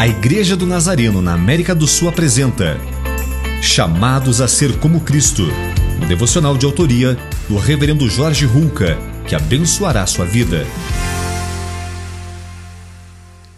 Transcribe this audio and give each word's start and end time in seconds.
A 0.00 0.08
Igreja 0.08 0.56
do 0.56 0.64
Nazareno 0.64 1.20
na 1.20 1.34
América 1.34 1.74
do 1.74 1.86
Sul 1.86 2.08
apresenta 2.08 2.78
Chamados 3.60 4.40
a 4.40 4.48
Ser 4.48 4.80
como 4.80 5.04
Cristo, 5.04 5.42
um 6.02 6.08
devocional 6.08 6.56
de 6.56 6.64
autoria 6.64 7.14
do 7.46 7.58
Reverendo 7.58 8.08
Jorge 8.08 8.46
Hulka, 8.46 8.96
que 9.28 9.34
abençoará 9.34 10.06
sua 10.06 10.24
vida. 10.24 10.64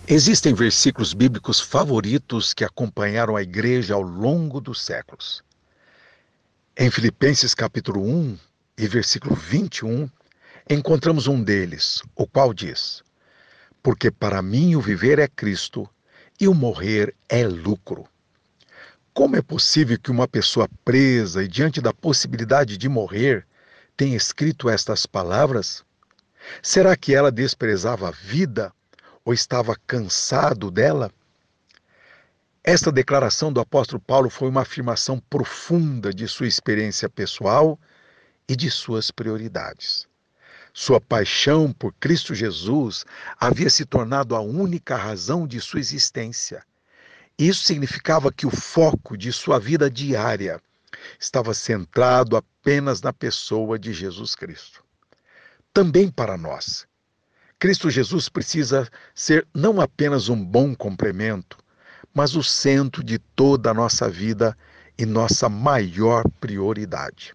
Existem 0.08 0.52
versículos 0.52 1.14
bíblicos 1.14 1.60
favoritos 1.60 2.52
que 2.52 2.64
acompanharam 2.64 3.36
a 3.36 3.42
igreja 3.44 3.94
ao 3.94 4.02
longo 4.02 4.60
dos 4.60 4.82
séculos. 4.82 5.44
Em 6.76 6.90
Filipenses 6.90 7.54
capítulo 7.54 8.04
1 8.04 8.36
e 8.78 8.88
versículo 8.88 9.36
21, 9.36 10.10
encontramos 10.68 11.28
um 11.28 11.40
deles, 11.40 12.02
o 12.16 12.26
qual 12.26 12.52
diz: 12.52 13.00
Porque 13.80 14.10
para 14.10 14.42
mim 14.42 14.74
o 14.74 14.80
viver 14.80 15.20
é 15.20 15.28
Cristo 15.28 15.88
e 16.42 16.48
o 16.48 16.54
morrer 16.54 17.14
é 17.28 17.46
lucro. 17.46 18.04
Como 19.14 19.36
é 19.36 19.40
possível 19.40 19.96
que 19.96 20.10
uma 20.10 20.26
pessoa 20.26 20.68
presa 20.84 21.44
e 21.44 21.46
diante 21.46 21.80
da 21.80 21.94
possibilidade 21.94 22.76
de 22.76 22.88
morrer 22.88 23.46
tenha 23.96 24.16
escrito 24.16 24.68
estas 24.68 25.06
palavras? 25.06 25.84
Será 26.60 26.96
que 26.96 27.14
ela 27.14 27.30
desprezava 27.30 28.08
a 28.08 28.10
vida 28.10 28.72
ou 29.24 29.32
estava 29.32 29.76
cansado 29.86 30.68
dela? 30.68 31.12
Esta 32.64 32.90
declaração 32.90 33.52
do 33.52 33.60
apóstolo 33.60 34.00
Paulo 34.00 34.28
foi 34.28 34.48
uma 34.48 34.62
afirmação 34.62 35.20
profunda 35.30 36.12
de 36.12 36.26
sua 36.26 36.48
experiência 36.48 37.08
pessoal 37.08 37.78
e 38.48 38.56
de 38.56 38.68
suas 38.68 39.12
prioridades. 39.12 40.08
Sua 40.72 41.00
paixão 41.00 41.72
por 41.72 41.92
Cristo 41.94 42.34
Jesus 42.34 43.04
havia 43.38 43.68
se 43.68 43.84
tornado 43.84 44.34
a 44.34 44.40
única 44.40 44.96
razão 44.96 45.46
de 45.46 45.60
sua 45.60 45.80
existência. 45.80 46.64
Isso 47.38 47.64
significava 47.64 48.32
que 48.32 48.46
o 48.46 48.50
foco 48.50 49.16
de 49.16 49.32
sua 49.32 49.58
vida 49.58 49.90
diária 49.90 50.60
estava 51.18 51.52
centrado 51.52 52.36
apenas 52.36 53.02
na 53.02 53.12
pessoa 53.12 53.78
de 53.78 53.92
Jesus 53.92 54.34
Cristo. 54.34 54.82
Também 55.74 56.10
para 56.10 56.36
nós, 56.36 56.86
Cristo 57.58 57.90
Jesus 57.90 58.28
precisa 58.28 58.88
ser 59.14 59.46
não 59.54 59.80
apenas 59.80 60.28
um 60.28 60.42
bom 60.42 60.74
complemento, 60.74 61.58
mas 62.14 62.34
o 62.34 62.42
centro 62.42 63.04
de 63.04 63.18
toda 63.18 63.70
a 63.70 63.74
nossa 63.74 64.08
vida 64.08 64.56
e 64.98 65.06
nossa 65.06 65.48
maior 65.48 66.24
prioridade. 66.40 67.34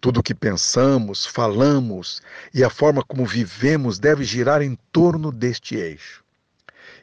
Tudo 0.00 0.20
o 0.20 0.22
que 0.22 0.34
pensamos, 0.34 1.26
falamos 1.26 2.22
e 2.54 2.64
a 2.64 2.70
forma 2.70 3.02
como 3.04 3.26
vivemos 3.26 3.98
deve 3.98 4.24
girar 4.24 4.62
em 4.62 4.76
torno 4.90 5.30
deste 5.30 5.76
eixo. 5.76 6.24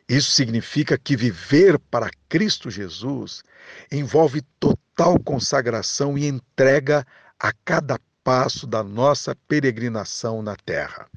Isso 0.10 0.32
significa 0.32 0.98
que 0.98 1.16
viver 1.16 1.78
para 1.78 2.10
Cristo 2.30 2.72
Jesus 2.72 3.44
envolve 3.92 4.42
total 4.60 5.20
consagração 5.20 6.18
e 6.18 6.26
entrega 6.26 7.06
a 7.40 7.52
cada 7.66 8.00
passo 8.24 8.66
da 8.66 8.84
nossa 8.84 9.36
peregrinação 9.48 10.42
na 10.42 10.56
terra. 10.56 11.08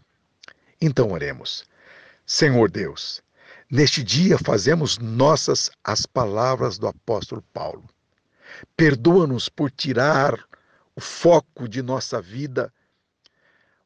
Então 0.80 1.12
oremos. 1.12 1.64
Senhor 2.26 2.70
Deus, 2.70 3.22
neste 3.70 4.02
dia 4.02 4.38
fazemos 4.38 4.98
nossas 4.98 5.70
as 5.82 6.04
palavras 6.04 6.78
do 6.78 6.86
apóstolo 6.86 7.42
Paulo. 7.52 7.84
Perdoa-nos 8.76 9.48
por 9.48 9.70
tirar 9.70 10.49
o 10.96 11.00
foco 11.00 11.68
de 11.68 11.82
nossa 11.82 12.20
vida. 12.20 12.72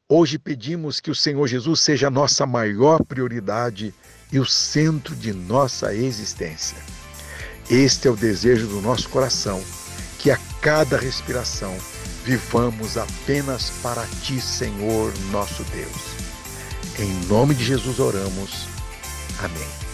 Hoje 0.09 0.39
pedimos 0.39 1.01
que 1.01 1.11
o 1.11 1.15
Senhor 1.15 1.47
Jesus 1.47 1.81
seja 1.81 2.09
a 2.09 2.11
nossa 2.11 2.47
maior 2.47 3.05
prioridade 3.05 3.95
e 4.33 4.39
o 4.39 4.45
centro 4.45 5.15
de 5.15 5.33
nossa 5.33 5.95
existência. 5.95 6.77
Este 7.71 8.09
é 8.09 8.11
o 8.11 8.17
desejo 8.17 8.67
do 8.67 8.81
nosso 8.83 9.09
coração, 9.09 9.63
que 10.19 10.31
a 10.31 10.39
cada 10.61 10.99
respiração 10.99 11.75
vivamos 12.25 12.97
apenas 12.97 13.71
para 13.83 14.07
Ti, 14.23 14.41
Senhor 14.41 15.13
nosso 15.31 15.65
Deus. 15.65 16.25
Em 16.99 17.13
nome 17.27 17.55
de 17.55 17.65
Jesus 17.65 17.99
oramos. 17.99 18.67
Amém. 19.39 19.94